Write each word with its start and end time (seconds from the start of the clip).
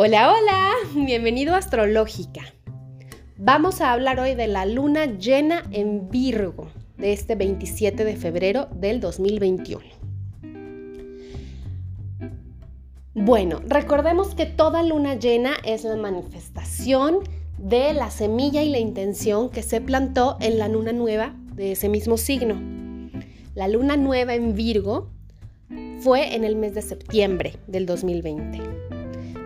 Hola, 0.00 0.32
hola, 0.32 0.74
bienvenido 0.94 1.56
a 1.56 1.58
Astrológica. 1.58 2.42
Vamos 3.36 3.80
a 3.80 3.92
hablar 3.92 4.20
hoy 4.20 4.36
de 4.36 4.46
la 4.46 4.64
luna 4.64 5.06
llena 5.06 5.64
en 5.72 6.08
Virgo 6.08 6.68
de 6.98 7.12
este 7.12 7.34
27 7.34 8.04
de 8.04 8.14
febrero 8.14 8.68
del 8.76 9.00
2021. 9.00 9.82
Bueno, 13.14 13.60
recordemos 13.66 14.36
que 14.36 14.46
toda 14.46 14.84
luna 14.84 15.16
llena 15.16 15.54
es 15.64 15.82
la 15.82 15.96
manifestación 15.96 17.18
de 17.58 17.92
la 17.92 18.12
semilla 18.12 18.62
y 18.62 18.70
la 18.70 18.78
intención 18.78 19.50
que 19.50 19.64
se 19.64 19.80
plantó 19.80 20.36
en 20.40 20.60
la 20.60 20.68
luna 20.68 20.92
nueva 20.92 21.34
de 21.54 21.72
ese 21.72 21.88
mismo 21.88 22.18
signo. 22.18 22.54
La 23.56 23.66
luna 23.66 23.96
nueva 23.96 24.36
en 24.36 24.54
Virgo 24.54 25.10
fue 25.98 26.36
en 26.36 26.44
el 26.44 26.54
mes 26.54 26.76
de 26.76 26.82
septiembre 26.82 27.56
del 27.66 27.84
2020. 27.84 28.77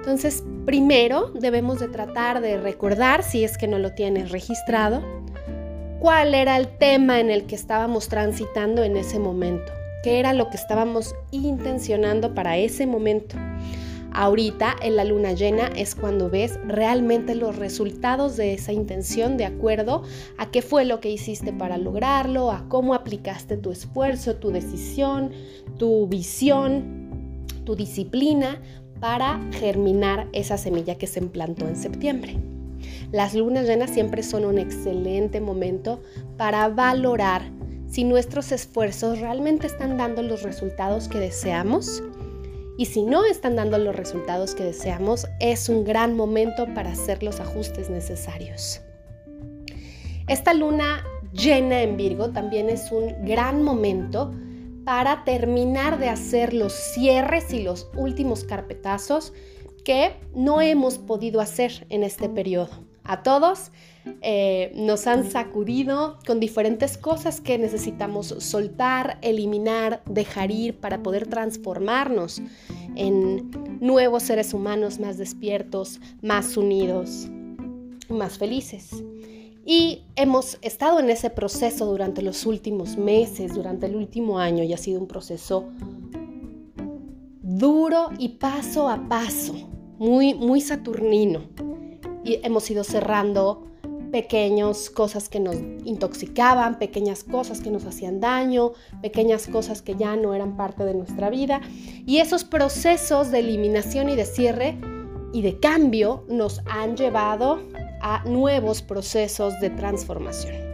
Entonces, 0.03 0.43
primero 0.67 1.31
debemos 1.31 1.79
de 1.79 1.87
tratar 1.87 2.41
de 2.41 2.59
recordar, 2.59 3.23
si 3.23 3.45
es 3.45 3.57
que 3.57 3.69
no 3.69 3.79
lo 3.79 3.93
tienes 3.93 4.33
registrado, 4.33 5.01
cuál 6.01 6.35
era 6.35 6.57
el 6.57 6.67
tema 6.77 7.21
en 7.21 7.31
el 7.31 7.45
que 7.45 7.55
estábamos 7.55 8.09
transitando 8.09 8.83
en 8.83 8.97
ese 8.97 9.21
momento, 9.21 9.73
qué 10.03 10.19
era 10.19 10.33
lo 10.33 10.51
que 10.51 10.57
estábamos 10.57 11.15
intencionando 11.31 12.35
para 12.35 12.57
ese 12.57 12.85
momento. 12.85 13.37
Ahorita 14.11 14.75
en 14.83 14.97
la 14.97 15.05
luna 15.05 15.35
llena 15.35 15.69
es 15.69 15.95
cuando 15.95 16.29
ves 16.29 16.59
realmente 16.67 17.37
los 17.37 17.55
resultados 17.55 18.37
de 18.37 18.55
esa 18.55 18.73
intención 18.73 19.37
de 19.37 19.45
acuerdo 19.45 20.03
a 20.37 20.51
qué 20.51 20.63
fue 20.63 20.85
lo 20.85 20.99
que 20.99 21.13
hiciste 21.13 21.53
para 21.53 21.79
lograrlo, 21.79 22.51
a 22.51 22.69
cómo 22.69 22.95
aplicaste 22.95 23.57
tu 23.57 23.71
esfuerzo, 23.71 24.35
tu 24.35 24.51
decisión, 24.51 25.31
tu 25.79 26.09
visión, 26.09 27.39
tu 27.65 27.77
disciplina 27.77 28.61
para 29.03 29.41
germinar 29.51 30.29
esa 30.33 30.57
semilla 30.57 30.97
que 30.97 31.09
se 31.09 31.19
implantó 31.19 31.67
en 31.67 31.75
septiembre. 31.75 32.37
Las 33.11 33.35
lunas 33.35 33.67
llenas 33.67 33.91
siempre 33.91 34.23
son 34.23 34.45
un 34.45 34.59
excelente 34.59 35.41
momento 35.41 36.01
para 36.37 36.69
valorar 36.69 37.43
si 37.89 38.05
nuestros 38.05 38.53
esfuerzos 38.53 39.19
realmente 39.19 39.67
están 39.67 39.97
dando 39.97 40.23
los 40.23 40.45
resultados 40.45 41.09
que 41.09 41.19
deseamos. 41.19 42.01
Y 42.79 42.87
si 42.87 43.03
no 43.03 43.25
están 43.25 43.57
dando 43.57 43.77
los 43.77 43.97
resultados 43.97 44.55
que 44.55 44.63
deseamos, 44.63 45.27
es 45.41 45.69
un 45.69 45.83
gran 45.83 46.17
momento 46.17 46.73
para 46.73 46.93
hacer 46.93 47.25
los 47.25 47.41
ajustes 47.41 47.91
necesarios. 47.91 48.83
Esta 50.29 50.55
luna 50.55 51.03
llena 51.33 51.83
en 51.83 51.97
Virgo 51.97 52.31
también 52.31 52.71
es 52.71 52.93
un 52.93 53.25
gran 53.25 53.65
momento 53.65 54.33
para 54.85 55.25
terminar 55.25 55.99
de 55.99 56.09
hacer 56.09 56.55
los 56.55 56.73
cierres 56.73 57.53
y 57.53 57.63
los 57.63 57.89
últimos 57.97 58.45
carpetazos 58.45 59.33
que 59.85 60.17
no 60.35 60.61
hemos 60.61 60.99
podido 60.99 61.41
hacer 61.41 61.87
en 61.89 62.03
este 62.03 62.29
periodo. 62.29 62.71
A 63.05 63.23
todos 63.23 63.73
eh, 64.21 64.73
nos 64.77 65.07
han 65.07 65.29
sacudido 65.29 66.19
con 66.27 66.39
diferentes 66.39 66.97
cosas 66.97 67.41
que 67.41 67.59
necesitamos 67.59 68.29
soltar, 68.39 69.19
eliminar, 69.23 70.03
dejar 70.07 70.53
ir 70.53 70.79
para 70.79 71.03
poder 71.03 71.27
transformarnos 71.27 72.41
en 72.95 73.51
nuevos 73.81 74.23
seres 74.23 74.55
humanos 74.55 75.01
más 75.01 75.19
despiertos, 75.19 76.01
más 76.21 76.57
unidos, 76.57 77.29
más 78.09 78.39
felices. 78.39 79.03
Y 79.65 80.03
hemos 80.17 80.59
estado 80.63 80.99
en 80.99 81.09
ese 81.11 81.31
proceso 81.31 81.87
durante 81.87 82.23
los 82.23 82.47
últimos 82.47 82.97
meses, 82.97 83.55
durante 83.55 83.87
el 83.87 83.95
último 83.95 84.39
año, 84.39 84.65
y 84.65 84.73
ha 84.73 84.79
sido 84.79 85.01
un 85.01 85.07
proceso 85.07 85.69
duro 87.43 88.11
y 88.19 88.31
paso 88.31 88.89
a 88.89 89.09
paso, 89.09 89.55
muy, 89.99 90.35
muy 90.35 90.61
saturnino. 90.61 91.43
Y 92.25 92.41
hemos 92.43 92.69
ido 92.71 92.83
cerrando 92.83 93.67
pequeñas 94.11 94.91
cosas 94.91 95.29
que 95.29 95.41
nos 95.41 95.57
intoxicaban, 95.85 96.79
pequeñas 96.79 97.25
cosas 97.25 97.61
que 97.61 97.71
nos 97.71 97.85
hacían 97.85 98.21
daño, 98.21 98.73
pequeñas 99.01 99.47
cosas 99.47 99.81
que 99.81 99.97
ya 99.97 100.17
no 100.17 100.35
eran 100.35 100.57
parte 100.57 100.85
de 100.85 100.95
nuestra 100.95 101.31
vida. 101.31 101.61
Y 102.07 102.19
esos 102.19 102.45
procesos 102.45 103.31
de 103.31 103.39
eliminación 103.39 104.09
y 104.09 104.17
de 104.17 104.27
cierre 104.27 104.79
y 105.33 105.43
de 105.43 105.59
cambio 105.59 106.25
nos 106.29 106.61
han 106.67 106.97
llevado 106.97 107.61
a 108.03 108.23
nuevos 108.25 108.83
procesos 108.83 109.59
de 109.61 109.71
transformación. 109.71 110.73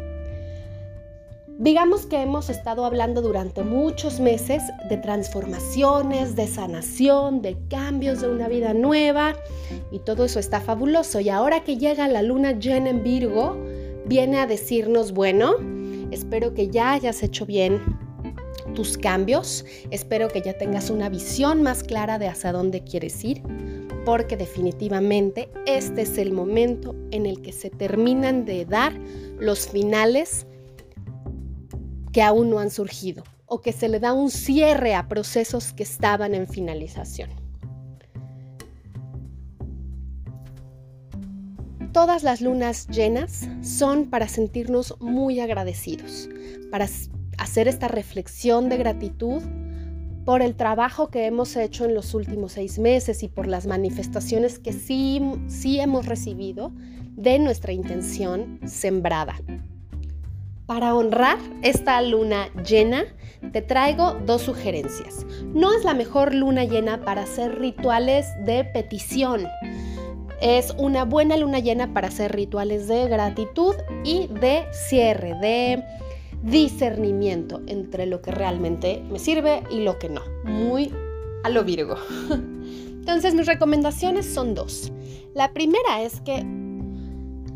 Digamos 1.60 2.06
que 2.06 2.22
hemos 2.22 2.50
estado 2.50 2.84
hablando 2.84 3.20
durante 3.20 3.64
muchos 3.64 4.20
meses 4.20 4.62
de 4.88 4.96
transformaciones, 4.96 6.36
de 6.36 6.46
sanación, 6.46 7.42
de 7.42 7.56
cambios 7.68 8.20
de 8.20 8.28
una 8.28 8.46
vida 8.46 8.74
nueva 8.74 9.34
y 9.90 9.98
todo 9.98 10.24
eso 10.24 10.38
está 10.38 10.60
fabuloso. 10.60 11.18
Y 11.18 11.30
ahora 11.30 11.64
que 11.64 11.76
llega 11.76 12.06
la 12.06 12.22
luna 12.22 12.52
llena 12.52 12.90
en 12.90 13.02
Virgo, 13.02 13.56
viene 14.06 14.38
a 14.38 14.46
decirnos, 14.46 15.10
bueno, 15.10 15.54
espero 16.12 16.54
que 16.54 16.68
ya 16.68 16.92
hayas 16.92 17.24
hecho 17.24 17.44
bien 17.44 17.82
tus 18.76 18.96
cambios, 18.96 19.64
espero 19.90 20.28
que 20.28 20.42
ya 20.42 20.52
tengas 20.52 20.90
una 20.90 21.08
visión 21.08 21.62
más 21.62 21.82
clara 21.82 22.20
de 22.20 22.28
hacia 22.28 22.52
dónde 22.52 22.84
quieres 22.84 23.24
ir 23.24 23.42
porque 24.08 24.38
definitivamente 24.38 25.50
este 25.66 26.00
es 26.00 26.16
el 26.16 26.32
momento 26.32 26.96
en 27.10 27.26
el 27.26 27.42
que 27.42 27.52
se 27.52 27.68
terminan 27.68 28.46
de 28.46 28.64
dar 28.64 28.98
los 29.38 29.68
finales 29.68 30.46
que 32.10 32.22
aún 32.22 32.48
no 32.48 32.58
han 32.58 32.70
surgido 32.70 33.22
o 33.44 33.60
que 33.60 33.72
se 33.72 33.86
le 33.86 34.00
da 34.00 34.14
un 34.14 34.30
cierre 34.30 34.94
a 34.94 35.08
procesos 35.08 35.74
que 35.74 35.82
estaban 35.82 36.34
en 36.34 36.48
finalización. 36.48 37.28
Todas 41.92 42.22
las 42.22 42.40
lunas 42.40 42.86
llenas 42.88 43.46
son 43.60 44.08
para 44.08 44.26
sentirnos 44.26 44.98
muy 45.00 45.38
agradecidos, 45.40 46.30
para 46.70 46.86
hacer 47.36 47.68
esta 47.68 47.88
reflexión 47.88 48.70
de 48.70 48.78
gratitud 48.78 49.42
por 50.28 50.42
el 50.42 50.56
trabajo 50.56 51.08
que 51.08 51.24
hemos 51.24 51.56
hecho 51.56 51.86
en 51.86 51.94
los 51.94 52.12
últimos 52.12 52.52
seis 52.52 52.78
meses 52.78 53.22
y 53.22 53.28
por 53.28 53.46
las 53.46 53.66
manifestaciones 53.66 54.58
que 54.58 54.74
sí, 54.74 55.22
sí 55.46 55.80
hemos 55.80 56.04
recibido 56.04 56.70
de 57.16 57.38
nuestra 57.38 57.72
intención 57.72 58.60
sembrada. 58.66 59.36
Para 60.66 60.94
honrar 60.94 61.38
esta 61.62 62.02
luna 62.02 62.50
llena, 62.62 63.04
te 63.54 63.62
traigo 63.62 64.18
dos 64.26 64.42
sugerencias. 64.42 65.24
No 65.54 65.72
es 65.74 65.82
la 65.82 65.94
mejor 65.94 66.34
luna 66.34 66.64
llena 66.64 67.06
para 67.06 67.22
hacer 67.22 67.58
rituales 67.58 68.26
de 68.44 68.64
petición. 68.64 69.46
Es 70.42 70.74
una 70.76 71.06
buena 71.06 71.38
luna 71.38 71.60
llena 71.60 71.94
para 71.94 72.08
hacer 72.08 72.36
rituales 72.36 72.86
de 72.86 73.08
gratitud 73.08 73.76
y 74.04 74.26
de 74.26 74.66
cierre, 74.72 75.32
de 75.40 75.82
discernimiento 76.42 77.60
entre 77.66 78.06
lo 78.06 78.22
que 78.22 78.30
realmente 78.30 79.02
me 79.10 79.18
sirve 79.18 79.62
y 79.70 79.80
lo 79.80 79.98
que 79.98 80.08
no. 80.08 80.22
Muy 80.44 80.92
a 81.44 81.48
lo 81.48 81.64
Virgo. 81.64 81.96
Entonces 82.30 83.34
mis 83.34 83.46
recomendaciones 83.46 84.26
son 84.26 84.54
dos. 84.54 84.92
La 85.34 85.52
primera 85.52 86.02
es 86.02 86.20
que 86.20 86.44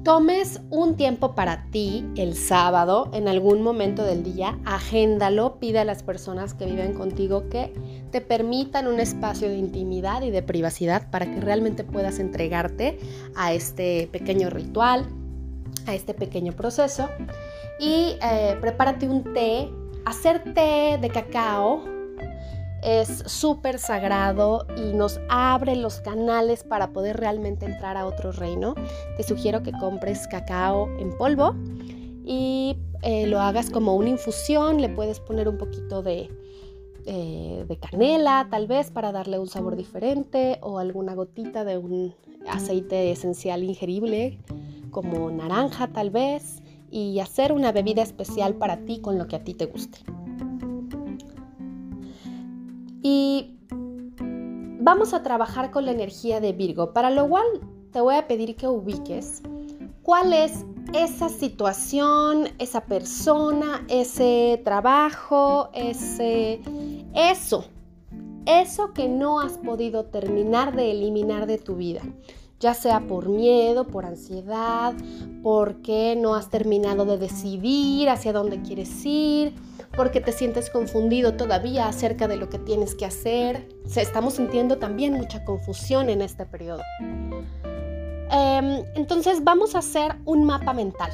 tomes 0.03 0.60
un 0.71 0.97
tiempo 0.97 1.34
para 1.34 1.66
ti 1.71 2.04
el 2.16 2.34
sábado, 2.34 3.09
en 3.12 3.28
algún 3.28 3.62
momento 3.62 4.04
del 4.04 4.25
día, 4.25 4.59
agéndalo, 4.65 5.59
pide 5.60 5.78
a 5.78 5.84
las 5.84 6.03
personas 6.03 6.54
que 6.54 6.66
viven 6.66 6.94
contigo 6.94 7.48
que 7.48 7.72
te 8.10 8.21
permitan 8.21 8.88
un 8.88 8.98
espacio 8.98 9.48
de 9.48 9.56
intimidad 9.56 10.22
y 10.22 10.31
de 10.31 10.42
privacidad 10.42 11.10
para 11.10 11.26
que 11.26 11.41
realmente 11.41 11.84
puedas 11.84 12.19
entregarte 12.19 12.98
a 13.37 13.53
este 13.53 14.09
pequeño 14.10 14.50
ritual, 14.50 15.06
a 15.87 15.94
este 15.94 16.15
pequeño 16.15 16.53
proceso 16.53 17.09
y 17.82 18.16
eh, 18.22 18.56
prepárate 18.60 19.09
un 19.09 19.34
té. 19.34 19.69
Hacer 20.04 20.54
té 20.54 20.98
de 21.00 21.10
cacao 21.12 21.82
es 22.82 23.09
súper 23.26 23.78
sagrado 23.78 24.66
y 24.77 24.92
nos 24.92 25.21
abre 25.28 25.74
los 25.74 26.01
canales 26.01 26.62
para 26.62 26.92
poder 26.92 27.16
realmente 27.16 27.66
entrar 27.66 27.97
a 27.97 28.07
otro 28.07 28.30
reino. 28.30 28.77
Te 29.16 29.24
sugiero 29.24 29.65
que 29.65 29.72
compres 29.72 30.28
cacao 30.28 30.89
en 30.98 31.16
polvo 31.16 31.57
y 32.24 32.77
eh, 33.03 33.27
lo 33.27 33.41
hagas 33.41 33.68
como 33.68 33.97
una 33.97 34.10
infusión. 34.10 34.80
Le 34.80 34.89
puedes 34.89 35.18
poner 35.18 35.48
un 35.48 35.59
poquito 35.59 36.03
de, 36.03 36.30
eh, 37.07 37.65
de 37.66 37.77
canela 37.78 38.47
tal 38.48 38.68
vez 38.68 38.92
para 38.92 39.10
darle 39.10 39.41
un 39.41 39.48
sabor 39.48 39.74
diferente 39.74 40.59
o 40.62 40.78
alguna 40.78 41.15
gotita 41.15 41.65
de 41.65 41.78
un 41.78 42.15
aceite 42.48 43.10
esencial 43.10 43.65
ingerible 43.65 44.39
como 44.91 45.30
naranja 45.30 45.89
tal 45.89 46.10
vez 46.10 46.61
y 46.92 47.18
hacer 47.18 47.53
una 47.53 47.72
bebida 47.72 48.03
especial 48.03 48.54
para 48.54 48.84
ti 48.84 49.00
con 49.00 49.18
lo 49.18 49.27
que 49.27 49.36
a 49.36 49.42
ti 49.42 49.54
te 49.54 49.66
guste. 49.66 49.98
Y 53.03 53.56
vamos 53.68 55.15
a 55.15 55.22
trabajar 55.22 55.72
con 55.72 55.86
la 55.86 55.92
energía 55.92 56.41
de 56.41 56.53
Virgo, 56.53 56.92
para 56.92 57.10
lo 57.10 57.28
cual 57.28 57.47
te 57.91 58.00
voy 58.00 58.15
a 58.15 58.28
pedir 58.28 58.54
que 58.54 58.68
ubiques 58.68 59.42
cuál 60.03 60.33
es 60.33 60.65
esa 60.92 61.28
situación, 61.28 62.48
esa 62.59 62.84
persona, 62.84 63.84
ese 63.88 64.60
trabajo, 64.65 65.71
ese 65.72 66.60
eso 67.15 67.65
eso 68.47 68.92
que 68.92 69.09
no 69.09 69.41
has 69.41 69.59
podido 69.59 70.06
terminar 70.06 70.74
de 70.74 70.91
eliminar 70.91 71.47
de 71.47 71.59
tu 71.59 71.77
vida, 71.77 72.03
ya 72.62 72.74
sea 72.74 73.00
por 73.00 73.28
miedo, 73.28 73.88
por 73.88 74.06
ansiedad, 74.06 74.94
porque 75.42 76.14
no 76.16 76.36
has 76.36 76.48
terminado 76.48 77.04
de 77.04 77.18
decidir 77.18 78.09
hacia 78.09 78.32
dónde 78.32 78.62
quieres 78.62 79.04
ir, 79.04 79.53
porque 79.97 80.20
te 80.20 80.30
sientes 80.30 80.70
confundido 80.70 81.34
todavía 81.34 81.88
acerca 81.88 82.28
de 82.28 82.36
lo 82.36 82.48
que 82.48 82.60
tienes 82.60 82.94
que 82.94 83.04
hacer. 83.04 83.68
estamos 83.97 84.34
sintiendo 84.34 84.78
también 84.78 85.14
mucha 85.14 85.44
confusión 85.44 86.09
en 86.09 86.22
este 86.22 86.47
periodo. 86.47 86.82
Em, 88.30 88.84
entonces 88.94 89.42
vamos 89.42 89.74
a 89.74 89.80
hacer 89.80 90.14
un 90.24 90.44
mapa 90.44 90.72
mental 90.72 91.10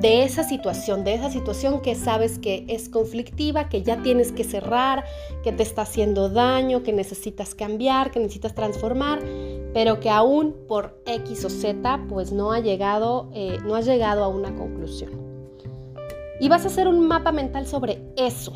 de 0.00 0.24
esa 0.24 0.44
situación, 0.44 1.04
de 1.04 1.14
esa 1.14 1.30
situación 1.30 1.82
que 1.82 1.94
sabes 1.94 2.38
que 2.38 2.64
es 2.68 2.88
conflictiva, 2.88 3.68
que 3.68 3.82
ya 3.82 4.02
tienes 4.02 4.32
que 4.32 4.44
cerrar, 4.44 5.04
que 5.42 5.52
te 5.52 5.62
está 5.62 5.82
haciendo 5.82 6.30
daño, 6.30 6.82
que 6.82 6.92
necesitas 6.92 7.54
cambiar, 7.54 8.10
que 8.10 8.18
necesitas 8.18 8.54
transformar, 8.54 9.20
pero 9.72 10.00
que 10.00 10.10
aún 10.10 10.54
por 10.66 11.00
X 11.06 11.44
o 11.44 11.50
Z 11.50 12.06
pues 12.08 12.32
no 12.32 12.52
ha 12.52 12.60
llegado, 12.60 13.28
eh, 13.32 13.58
no 13.64 13.74
has 13.74 13.86
llegado 13.86 14.24
a 14.24 14.28
una 14.28 14.54
conclusión. 14.54 15.10
Y 16.40 16.48
vas 16.48 16.64
a 16.64 16.68
hacer 16.68 16.88
un 16.88 17.06
mapa 17.06 17.32
mental 17.32 17.66
sobre 17.66 18.02
eso. 18.16 18.52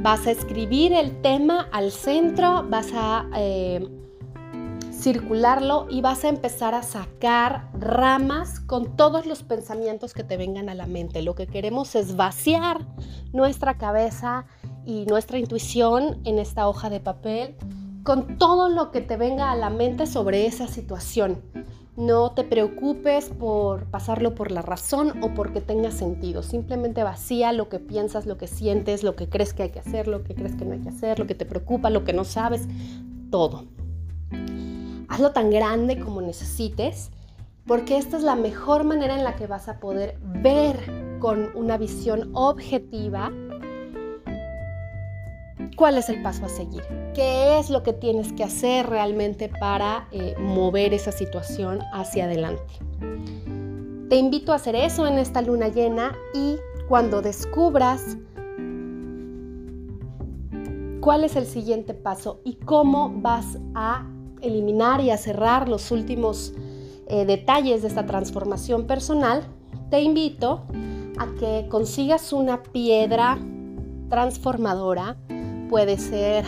Vas 0.00 0.26
a 0.26 0.30
escribir 0.30 0.92
el 0.92 1.20
tema 1.22 1.68
al 1.72 1.90
centro, 1.90 2.64
vas 2.68 2.90
a 2.94 3.26
eh, 3.36 3.88
circularlo 4.92 5.86
y 5.88 6.00
vas 6.02 6.24
a 6.24 6.28
empezar 6.28 6.74
a 6.74 6.82
sacar 6.82 7.70
ramas 7.72 8.60
con 8.60 8.96
todos 8.96 9.26
los 9.26 9.42
pensamientos 9.42 10.12
que 10.12 10.24
te 10.24 10.36
vengan 10.36 10.68
a 10.68 10.74
la 10.74 10.86
mente. 10.86 11.22
Lo 11.22 11.34
que 11.34 11.46
queremos 11.46 11.94
es 11.94 12.16
vaciar 12.16 12.86
nuestra 13.32 13.78
cabeza 13.78 14.46
y 14.84 15.06
nuestra 15.06 15.38
intuición 15.38 16.20
en 16.24 16.38
esta 16.38 16.68
hoja 16.68 16.90
de 16.90 17.00
papel 17.00 17.56
con 18.08 18.38
todo 18.38 18.70
lo 18.70 18.90
que 18.90 19.02
te 19.02 19.18
venga 19.18 19.50
a 19.50 19.54
la 19.54 19.68
mente 19.68 20.06
sobre 20.06 20.46
esa 20.46 20.66
situación. 20.66 21.42
No 21.94 22.30
te 22.30 22.42
preocupes 22.42 23.28
por 23.28 23.84
pasarlo 23.90 24.34
por 24.34 24.50
la 24.50 24.62
razón 24.62 25.22
o 25.22 25.34
porque 25.34 25.60
tenga 25.60 25.90
sentido. 25.90 26.42
Simplemente 26.42 27.02
vacía 27.02 27.52
lo 27.52 27.68
que 27.68 27.80
piensas, 27.80 28.24
lo 28.24 28.38
que 28.38 28.46
sientes, 28.46 29.02
lo 29.02 29.14
que 29.14 29.28
crees 29.28 29.52
que 29.52 29.64
hay 29.64 29.70
que 29.72 29.80
hacer, 29.80 30.08
lo 30.08 30.24
que 30.24 30.34
crees 30.34 30.56
que 30.56 30.64
no 30.64 30.72
hay 30.72 30.80
que 30.80 30.88
hacer, 30.88 31.18
lo 31.18 31.26
que 31.26 31.34
te 31.34 31.44
preocupa, 31.44 31.90
lo 31.90 32.04
que 32.04 32.14
no 32.14 32.24
sabes, 32.24 32.66
todo 33.30 33.66
hazlo 35.08 35.32
tan 35.32 35.50
grande 35.50 36.00
como 36.00 36.22
necesites, 36.22 37.10
porque 37.66 37.98
esta 37.98 38.16
es 38.16 38.22
la 38.22 38.36
mejor 38.36 38.84
manera 38.84 39.18
en 39.18 39.24
la 39.24 39.36
que 39.36 39.46
vas 39.46 39.68
a 39.68 39.80
poder 39.80 40.18
ver 40.22 40.78
con 41.18 41.50
una 41.54 41.76
visión 41.76 42.30
objetiva 42.32 43.30
cuál 45.78 45.96
es 45.96 46.08
el 46.08 46.20
paso 46.22 46.44
a 46.44 46.48
seguir, 46.48 46.82
qué 47.14 47.56
es 47.60 47.70
lo 47.70 47.84
que 47.84 47.92
tienes 47.92 48.32
que 48.32 48.42
hacer 48.42 48.86
realmente 48.88 49.48
para 49.48 50.08
eh, 50.10 50.34
mover 50.36 50.92
esa 50.92 51.12
situación 51.12 51.78
hacia 51.92 52.24
adelante. 52.24 52.74
Te 54.10 54.16
invito 54.16 54.52
a 54.52 54.56
hacer 54.56 54.74
eso 54.74 55.06
en 55.06 55.18
esta 55.18 55.40
luna 55.40 55.68
llena 55.68 56.16
y 56.34 56.56
cuando 56.88 57.22
descubras 57.22 58.16
cuál 61.00 61.22
es 61.22 61.36
el 61.36 61.46
siguiente 61.46 61.94
paso 61.94 62.40
y 62.44 62.54
cómo 62.56 63.12
vas 63.14 63.58
a 63.76 64.04
eliminar 64.40 65.00
y 65.00 65.10
a 65.10 65.16
cerrar 65.16 65.68
los 65.68 65.92
últimos 65.92 66.54
eh, 67.06 67.24
detalles 67.24 67.82
de 67.82 67.88
esta 67.88 68.04
transformación 68.04 68.88
personal, 68.88 69.44
te 69.90 70.02
invito 70.02 70.64
a 71.18 71.26
que 71.38 71.68
consigas 71.70 72.32
una 72.32 72.64
piedra 72.64 73.38
transformadora. 74.08 75.16
Puede 75.68 75.98
ser 75.98 76.44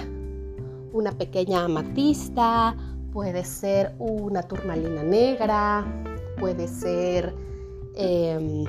una 0.92 1.12
pequeña 1.12 1.64
amatista, 1.64 2.74
puede 3.12 3.44
ser 3.44 3.94
una 3.98 4.42
turmalina 4.42 5.02
negra, 5.02 5.84
puede 6.38 6.66
ser 6.66 7.34
em, 7.96 8.64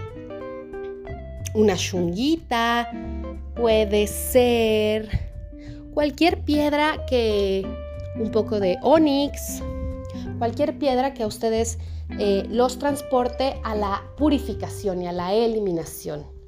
una 1.53 1.75
chunguita, 1.75 2.89
puede 3.55 4.07
ser 4.07 5.07
cualquier 5.93 6.41
piedra 6.41 7.05
que 7.07 7.65
un 8.19 8.31
poco 8.31 8.59
de 8.59 8.77
onix, 8.81 9.63
cualquier 10.37 10.77
piedra 10.77 11.13
que 11.13 11.23
a 11.23 11.27
ustedes 11.27 11.77
eh, 12.19 12.43
los 12.49 12.77
transporte 12.77 13.59
a 13.63 13.75
la 13.75 14.03
purificación 14.17 15.01
y 15.01 15.07
a 15.07 15.13
la 15.13 15.33
eliminación. 15.33 16.40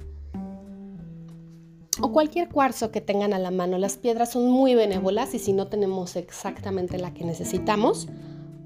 O 2.04 2.12
cualquier 2.12 2.50
cuarzo 2.50 2.90
que 2.90 3.00
tengan 3.00 3.32
a 3.32 3.38
la 3.38 3.50
mano. 3.50 3.78
Las 3.78 3.96
piedras 3.96 4.32
son 4.32 4.50
muy 4.50 4.74
benévolas 4.74 5.32
y 5.32 5.38
si 5.38 5.54
no 5.54 5.68
tenemos 5.68 6.16
exactamente 6.16 6.98
la 6.98 7.14
que 7.14 7.24
necesitamos, 7.24 8.08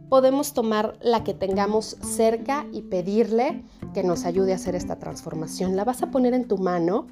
podemos 0.09 0.55
tomar 0.55 0.99
la 1.01 1.23
que 1.23 1.35
tengamos 1.35 1.97
cerca 2.03 2.67
y 2.73 2.83
pedirle 2.83 3.63
que 3.95 4.03
nos 4.03 4.25
ayude 4.25 4.55
a 4.55 4.57
hacer 4.57 4.75
esta 4.75 4.99
transformación. 4.99 5.77
La 5.77 5.85
vas 5.85 6.03
a 6.03 6.11
poner 6.11 6.35
en 6.35 6.49
tu 6.49 6.59
mano 6.59 7.07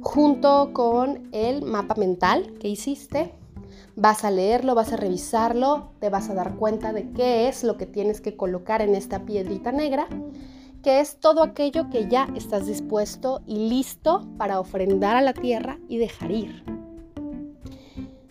junto 0.00 0.72
con 0.72 1.28
el 1.32 1.64
mapa 1.64 1.96
mental 1.96 2.54
que 2.60 2.68
hiciste 2.68 3.34
Vas 4.00 4.24
a 4.24 4.30
leerlo, 4.30 4.76
vas 4.76 4.92
a 4.92 4.96
revisarlo, 4.96 5.88
te 5.98 6.08
vas 6.08 6.30
a 6.30 6.34
dar 6.34 6.54
cuenta 6.54 6.92
de 6.92 7.10
qué 7.10 7.48
es 7.48 7.64
lo 7.64 7.76
que 7.76 7.84
tienes 7.84 8.20
que 8.20 8.36
colocar 8.36 8.80
en 8.80 8.94
esta 8.94 9.24
piedrita 9.24 9.72
negra, 9.72 10.06
que 10.82 11.00
es 11.00 11.18
todo 11.18 11.42
aquello 11.42 11.90
que 11.90 12.08
ya 12.08 12.28
estás 12.36 12.66
dispuesto 12.66 13.42
y 13.46 13.68
listo 13.68 14.26
para 14.36 14.60
ofrendar 14.60 15.16
a 15.16 15.22
la 15.22 15.32
tierra 15.32 15.78
y 15.88 15.98
dejar 15.98 16.30
ir. 16.30 16.64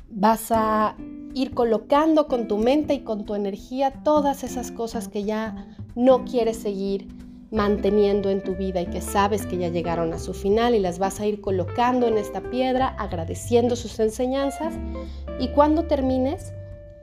Vas 0.09 0.51
a 0.51 0.95
ir 1.33 1.53
colocando 1.53 2.27
con 2.27 2.47
tu 2.47 2.57
mente 2.57 2.95
y 2.95 3.01
con 3.01 3.25
tu 3.25 3.35
energía 3.35 3.91
todas 4.03 4.43
esas 4.43 4.71
cosas 4.71 5.07
que 5.07 5.23
ya 5.23 5.67
no 5.95 6.25
quieres 6.25 6.57
seguir 6.57 7.07
manteniendo 7.51 8.29
en 8.29 8.43
tu 8.43 8.55
vida 8.55 8.81
y 8.81 8.87
que 8.87 9.01
sabes 9.01 9.45
que 9.45 9.57
ya 9.57 9.69
llegaron 9.69 10.13
a 10.13 10.19
su 10.19 10.33
final 10.33 10.75
y 10.75 10.79
las 10.79 10.99
vas 10.99 11.19
a 11.19 11.27
ir 11.27 11.39
colocando 11.39 12.07
en 12.07 12.17
esta 12.17 12.41
piedra, 12.41 12.87
agradeciendo 12.87 13.75
sus 13.75 13.99
enseñanzas 13.99 14.73
y 15.39 15.49
cuando 15.49 15.83
termines 15.83 16.53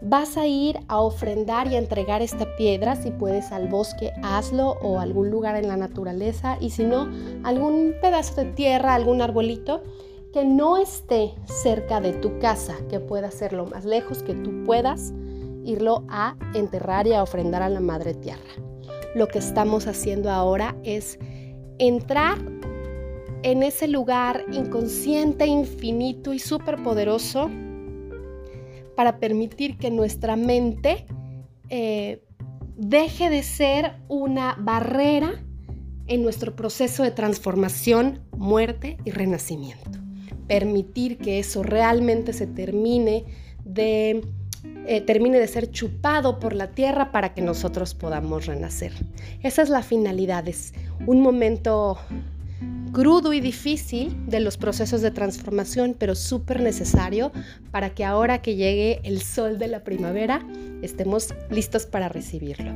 vas 0.01 0.37
a 0.37 0.47
ir 0.47 0.79
a 0.89 1.01
ofrendar 1.01 1.69
y 1.69 1.77
a 1.77 1.79
entregar 1.79 2.23
esta 2.23 2.57
piedra, 2.57 2.97
si 2.97 3.11
puedes 3.11 3.53
al 3.53 3.69
bosque, 3.69 4.13
hazlo 4.23 4.77
o 4.83 5.01
algún 5.01 5.31
lugar 5.31 5.57
en 5.57 5.69
la 5.69 5.77
naturaleza. 5.77 6.59
Y 6.61 6.71
si 6.71 6.85
no, 6.85 7.09
algún 7.43 7.95
pedazo 8.01 8.43
de 8.43 8.53
tierra, 8.53 8.95
algún 8.95 9.23
arbolito 9.23 9.83
que 10.33 10.45
no 10.45 10.77
esté 10.77 11.33
cerca 11.45 12.01
de 12.01 12.13
tu 12.13 12.39
casa, 12.39 12.77
que 12.91 13.01
pueda 13.01 13.31
ser 13.31 13.53
lo 13.53 13.67
más 13.67 13.85
lejos 13.85 14.23
que 14.23 14.35
tú 14.35 14.65
puedas 14.65 15.13
irlo 15.65 16.05
a 16.09 16.37
enterrar 16.55 17.07
y 17.07 17.15
a 17.15 17.23
ofrendar 17.23 17.63
a 17.63 17.69
la 17.69 17.81
madre 17.81 18.15
tierra. 18.15 18.41
Lo 19.15 19.29
que 19.29 19.39
estamos 19.39 19.87
haciendo 19.87 20.31
ahora 20.31 20.77
es 20.83 21.19
entrar 21.79 22.39
en 23.43 23.63
ese 23.63 23.89
lugar 23.89 24.45
inconsciente, 24.53 25.47
infinito 25.47 26.33
y 26.33 26.39
superpoderoso 26.39 27.51
para 28.95 29.19
permitir 29.19 29.79
que 29.79 29.91
nuestra 29.91 30.37
mente 30.37 31.07
eh, 31.69 32.23
deje 32.77 33.31
de 33.31 33.43
ser 33.43 33.93
una 34.09 34.57
barrera 34.59 35.45
en 36.07 36.23
nuestro 36.23 36.55
proceso 36.55 37.03
de 37.03 37.11
transformación, 37.11 38.21
muerte 38.37 38.99
y 39.05 39.11
renacimiento. 39.11 39.99
Permitir 40.47 41.19
que 41.19 41.39
eso 41.39 41.63
realmente 41.63 42.33
se 42.33 42.47
termine 42.47 43.25
de 43.65 44.23
eh, 44.87 45.01
termine 45.01 45.39
de 45.39 45.49
ser 45.49 45.71
chupado 45.71 46.39
por 46.39 46.55
la 46.55 46.73
tierra 46.73 47.11
para 47.11 47.33
que 47.33 47.41
nosotros 47.41 47.95
podamos 47.95 48.45
renacer. 48.45 48.93
Esa 49.43 49.63
es 49.63 49.71
la 49.71 49.83
finalidad, 49.83 50.47
es 50.47 50.75
un 51.07 51.23
momento 51.23 51.99
crudo 52.93 53.33
y 53.33 53.41
difícil 53.41 54.17
de 54.27 54.41
los 54.41 54.57
procesos 54.57 55.03
de 55.03 55.11
transformación, 55.11 55.97
pero 55.99 56.15
súper 56.15 56.61
necesario 56.61 57.33
para 57.71 57.91
que 57.91 58.05
ahora 58.05 58.41
que 58.41 58.55
llegue 58.55 59.01
el 59.03 59.21
sol 59.21 59.59
de 59.59 59.69
la 59.69 59.83
primavera 59.83 60.47
estemos 60.81 61.35
listos 61.51 61.87
para 61.87 62.09
recibirlo. 62.09 62.73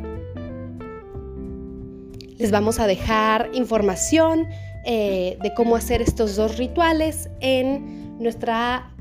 Les 2.37 2.51
vamos 2.51 2.79
a 2.81 2.87
dejar 2.87 3.51
información 3.53 4.47
eh, 4.85 5.39
de 5.43 5.55
cómo 5.55 5.77
hacer 5.77 6.03
estos 6.03 6.37
dos 6.37 6.57
rituales 6.57 7.29
en 7.41 8.19
nuestra 8.19 8.93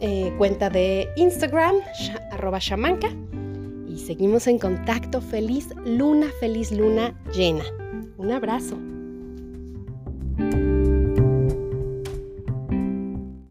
eh, 0.00 0.32
cuenta 0.36 0.70
de 0.70 1.08
Instagram, 1.16 1.76
arroba 2.30 2.58
shamanca. 2.60 3.08
Y 3.88 3.98
seguimos 3.98 4.46
en 4.46 4.58
contacto. 4.58 5.20
Feliz 5.22 5.68
luna, 5.84 6.26
feliz 6.38 6.70
luna 6.70 7.14
llena. 7.32 7.64
Un 8.18 8.30
abrazo. 8.30 8.76